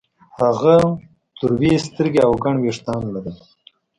هغه 0.39 0.75
تروې 1.37 1.73
سترګې 1.87 2.21
او 2.27 2.33
ګڼ 2.43 2.55
وېښتان 2.63 3.01
لرل 3.13 3.37